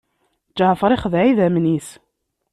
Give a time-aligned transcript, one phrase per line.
[0.57, 1.89] Ǧaɛfeṛ ixdeɛ idammen-is.